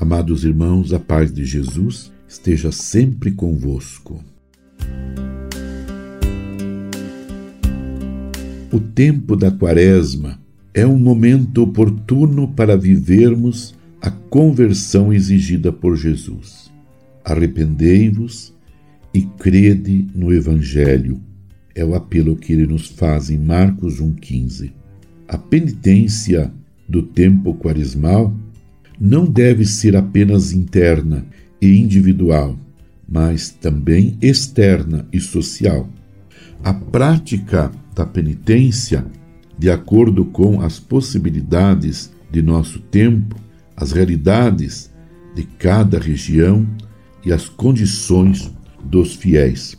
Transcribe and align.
Amados 0.00 0.44
irmãos, 0.44 0.92
a 0.92 1.00
paz 1.00 1.32
de 1.32 1.44
Jesus 1.44 2.12
esteja 2.28 2.70
sempre 2.70 3.32
convosco. 3.32 4.24
O 8.72 8.78
tempo 8.78 9.34
da 9.34 9.50
Quaresma 9.50 10.38
é 10.72 10.86
um 10.86 10.96
momento 10.96 11.64
oportuno 11.64 12.46
para 12.46 12.76
vivermos 12.76 13.74
a 14.00 14.08
conversão 14.08 15.12
exigida 15.12 15.72
por 15.72 15.96
Jesus. 15.96 16.70
Arrependei-vos 17.24 18.54
e 19.12 19.22
crede 19.22 20.06
no 20.14 20.32
Evangelho. 20.32 21.20
É 21.74 21.84
o 21.84 21.96
apelo 21.96 22.36
que 22.36 22.52
ele 22.52 22.68
nos 22.68 22.86
faz 22.86 23.30
em 23.30 23.38
Marcos 23.38 24.00
1,15. 24.00 24.70
A 25.26 25.36
penitência 25.36 26.52
do 26.88 27.02
tempo 27.02 27.52
quaresmal 27.54 28.32
não 29.00 29.24
deve 29.24 29.64
ser 29.64 29.96
apenas 29.96 30.52
interna 30.52 31.24
e 31.60 31.78
individual, 31.78 32.58
mas 33.08 33.50
também 33.50 34.16
externa 34.20 35.06
e 35.12 35.20
social. 35.20 35.88
A 36.62 36.74
prática 36.74 37.70
da 37.94 38.04
penitência, 38.04 39.04
de 39.58 39.70
acordo 39.70 40.24
com 40.24 40.60
as 40.60 40.78
possibilidades 40.78 42.12
de 42.30 42.42
nosso 42.42 42.80
tempo, 42.80 43.36
as 43.76 43.92
realidades 43.92 44.90
de 45.34 45.44
cada 45.44 45.98
região 45.98 46.66
e 47.24 47.32
as 47.32 47.48
condições 47.48 48.52
dos 48.84 49.14
fiéis. 49.14 49.76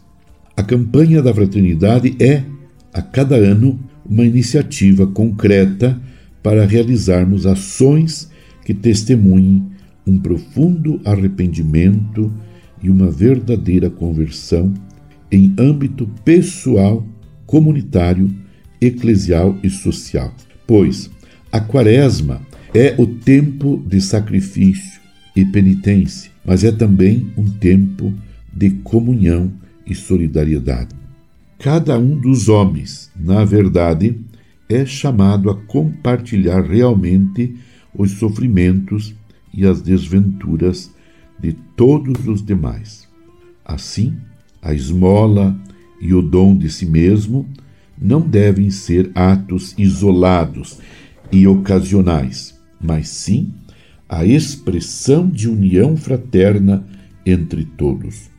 A 0.56 0.64
campanha 0.64 1.22
da 1.22 1.34
fraternidade 1.34 2.16
é, 2.20 2.44
a 2.94 3.02
cada 3.02 3.36
ano, 3.36 3.80
uma 4.06 4.24
iniciativa 4.24 5.06
concreta 5.06 6.00
para 6.42 6.66
realizarmos 6.66 7.46
ações 7.46 8.30
que 8.70 8.74
testemunhem 8.76 9.66
um 10.06 10.20
profundo 10.20 11.02
arrependimento 11.04 12.32
e 12.84 12.88
uma 12.88 13.10
verdadeira 13.10 13.90
conversão 13.90 14.72
em 15.32 15.56
âmbito 15.58 16.08
pessoal, 16.24 17.04
comunitário, 17.48 18.30
eclesial 18.80 19.58
e 19.64 19.72
social. 19.72 20.32
Pois 20.68 21.10
a 21.52 21.60
Quaresma 21.60 22.44
é 22.72 22.94
o 23.00 23.08
tempo 23.08 23.84
de 23.88 24.00
sacrifício 24.00 25.02
e 25.36 25.44
penitência, 25.44 26.30
mas 26.46 26.64
é 26.64 26.72
também 26.72 27.26
um 27.36 27.50
tempo 27.50 28.14
de 28.54 28.70
comunhão 28.70 29.52
e 29.84 29.96
solidariedade. 29.96 30.96
Cada 31.58 31.98
um 31.98 32.16
dos 32.16 32.48
homens, 32.48 33.10
na 33.20 33.44
verdade, 33.44 34.16
é 34.70 34.86
chamado 34.86 35.50
a 35.50 35.56
compartilhar 35.56 36.62
realmente 36.62 37.56
os 38.00 38.12
sofrimentos 38.12 39.14
e 39.54 39.66
as 39.66 39.82
desventuras 39.82 40.90
de 41.38 41.52
todos 41.76 42.26
os 42.26 42.42
demais. 42.42 43.06
Assim, 43.66 44.16
a 44.62 44.74
esmola 44.74 45.60
e 46.00 46.14
o 46.14 46.22
dom 46.22 46.58
de 46.58 46.70
si 46.70 46.86
mesmo 46.86 47.46
não 48.02 48.22
devem 48.22 48.72
ser 48.72 49.12
atos 49.14 49.76
isolados 49.78 50.80
e 51.30 51.46
ocasionais, 51.46 52.58
mas 52.80 53.10
sim 53.10 53.52
a 54.08 54.26
expressão 54.26 55.30
de 55.30 55.50
união 55.50 55.98
fraterna 55.98 56.88
entre 57.26 57.66
todos. 57.66 58.30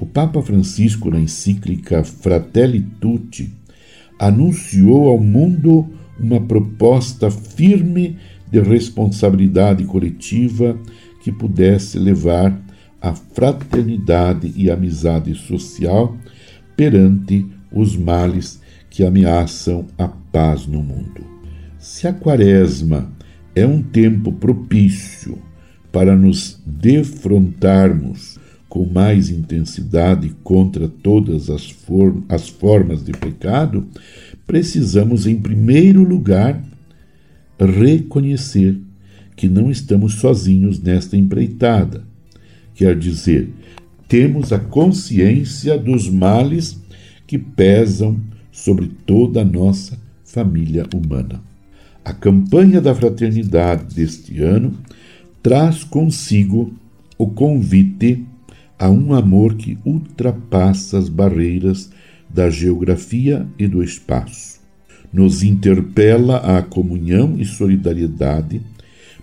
O 0.00 0.04
Papa 0.04 0.42
Francisco, 0.42 1.10
na 1.10 1.20
encíclica 1.20 2.02
Fratelli 2.02 2.82
Tutti, 3.00 3.54
anunciou 4.18 5.08
ao 5.08 5.20
mundo 5.20 5.86
uma 6.18 6.40
proposta 6.40 7.30
firme 7.30 8.18
de 8.50 8.60
responsabilidade 8.60 9.84
coletiva 9.84 10.78
que 11.22 11.32
pudesse 11.32 11.98
levar 11.98 12.56
à 13.00 13.14
fraternidade 13.14 14.52
e 14.56 14.70
amizade 14.70 15.34
social 15.34 16.16
perante 16.76 17.46
os 17.72 17.96
males 17.96 18.60
que 18.88 19.04
ameaçam 19.04 19.86
a 19.98 20.08
paz 20.08 20.66
no 20.66 20.82
mundo. 20.82 21.24
Se 21.78 22.06
a 22.06 22.12
Quaresma 22.12 23.10
é 23.54 23.66
um 23.66 23.82
tempo 23.82 24.32
propício 24.32 25.38
para 25.90 26.14
nos 26.16 26.60
defrontarmos 26.66 28.38
com 28.68 28.84
mais 28.84 29.30
intensidade 29.30 30.34
contra 30.42 30.88
todas 30.88 31.48
as, 31.48 31.70
for 31.70 32.22
as 32.28 32.48
formas 32.48 33.04
de 33.04 33.12
pecado, 33.12 33.86
precisamos, 34.46 35.26
em 35.26 35.36
primeiro 35.36 36.02
lugar, 36.02 36.62
reconhecer 37.58 38.78
que 39.34 39.48
não 39.48 39.70
estamos 39.70 40.14
sozinhos 40.14 40.80
nesta 40.80 41.16
empreitada. 41.16 42.04
Quer 42.74 42.98
dizer, 42.98 43.50
temos 44.08 44.52
a 44.52 44.58
consciência 44.58 45.76
dos 45.78 46.08
males 46.08 46.78
que 47.26 47.38
pesam 47.38 48.18
sobre 48.52 48.88
toda 49.04 49.42
a 49.42 49.44
nossa 49.44 49.98
família 50.24 50.86
humana. 50.94 51.42
A 52.04 52.12
campanha 52.12 52.80
da 52.80 52.94
fraternidade 52.94 53.94
deste 53.94 54.40
ano 54.40 54.72
traz 55.42 55.82
consigo 55.82 56.72
o 57.18 57.26
convite 57.26 58.24
a 58.78 58.90
um 58.90 59.14
amor 59.14 59.54
que 59.54 59.78
ultrapassa 59.84 60.98
as 60.98 61.08
barreiras 61.08 61.90
da 62.28 62.50
geografia 62.50 63.46
e 63.58 63.66
do 63.66 63.82
espaço. 63.82 64.55
Nos 65.16 65.42
interpela 65.42 66.58
à 66.58 66.60
comunhão 66.60 67.36
e 67.38 67.44
solidariedade, 67.46 68.60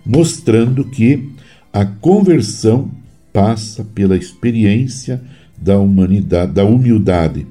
mostrando 0.04 0.84
que 0.86 1.30
a 1.72 1.86
conversão 1.86 2.90
passa 3.32 3.84
pela 3.84 4.16
experiência 4.16 5.22
da 5.56 5.78
humanidade, 5.78 6.50
da 6.50 6.64
humildade, 6.64 7.46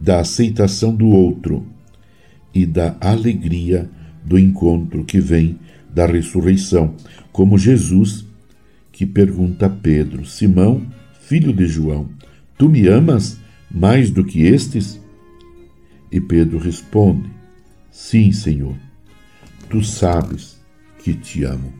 da 0.00 0.20
aceitação 0.20 0.94
do 0.94 1.08
outro 1.08 1.66
e 2.54 2.64
da 2.64 2.96
alegria 3.00 3.90
do 4.24 4.38
encontro 4.38 5.04
que 5.04 5.18
vem 5.18 5.58
da 5.92 6.06
ressurreição, 6.06 6.94
como 7.32 7.58
Jesus 7.58 8.24
que 8.92 9.04
pergunta 9.04 9.66
a 9.66 9.70
Pedro: 9.70 10.24
Simão, 10.24 10.82
filho 11.22 11.52
de 11.52 11.66
João, 11.66 12.08
tu 12.56 12.68
me 12.68 12.86
amas 12.86 13.40
mais 13.68 14.08
do 14.08 14.22
que 14.24 14.42
estes? 14.42 15.00
E 16.12 16.20
Pedro 16.20 16.60
responde: 16.60 17.37
Sim, 18.00 18.30
Senhor, 18.30 18.76
tu 19.68 19.82
sabes 19.82 20.56
que 21.00 21.12
te 21.14 21.42
amo. 21.42 21.74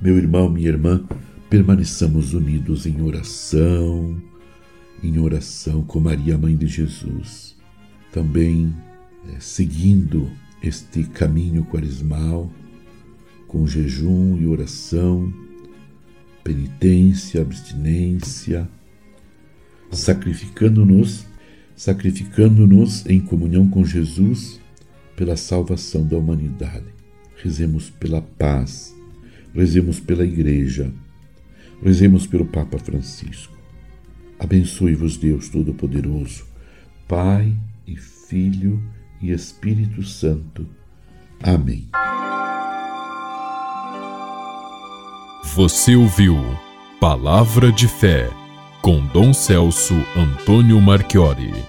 Meu 0.00 0.16
irmão, 0.16 0.48
minha 0.48 0.66
irmã, 0.66 1.04
permaneçamos 1.50 2.32
unidos 2.32 2.86
em 2.86 3.02
oração, 3.02 4.20
em 5.02 5.18
oração 5.18 5.82
com 5.82 6.00
Maria, 6.00 6.38
mãe 6.38 6.56
de 6.56 6.66
Jesus. 6.66 7.54
Também 8.10 8.74
é, 9.28 9.38
seguindo 9.40 10.28
este 10.62 11.04
caminho 11.04 11.66
quaresmal, 11.66 12.50
com 13.46 13.66
jejum 13.66 14.38
e 14.38 14.46
oração, 14.46 15.30
penitência, 16.42 17.42
abstinência, 17.42 18.66
sacrificando-nos 19.90 21.26
sacrificando-nos 21.76 23.04
em 23.06 23.20
comunhão 23.20 23.68
com 23.68 23.84
Jesus 23.84 24.61
pela 25.16 25.36
salvação 25.36 26.06
da 26.06 26.16
humanidade. 26.16 26.86
Rezemos 27.36 27.90
pela 27.90 28.22
paz, 28.22 28.94
rezemos 29.54 29.98
pela 29.98 30.24
Igreja, 30.24 30.92
rezemos 31.82 32.26
pelo 32.26 32.46
Papa 32.46 32.78
Francisco. 32.78 33.56
Abençoe-vos, 34.38 35.16
Deus 35.16 35.48
Todo-Poderoso, 35.48 36.44
Pai 37.06 37.56
e 37.86 37.96
Filho 37.96 38.82
e 39.20 39.30
Espírito 39.30 40.02
Santo. 40.02 40.66
Amém. 41.42 41.88
Você 45.54 45.94
ouviu 45.94 46.36
Palavra 47.00 47.70
de 47.70 47.86
Fé 47.86 48.30
com 48.80 49.04
Dom 49.08 49.32
Celso 49.32 49.94
Antônio 50.16 50.80
Marchiori. 50.80 51.64